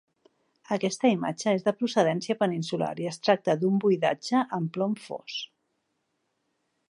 Aquesta 0.75 1.09
imatge 1.15 1.51
és 1.57 1.65
de 1.67 1.73
procedència 1.81 2.37
peninsular 2.39 2.89
i 3.03 3.07
es 3.11 3.21
tracta 3.27 3.55
d'un 3.65 3.77
buidatge 3.85 4.43
en 4.59 4.69
plom 4.79 4.95
fos. 5.05 5.37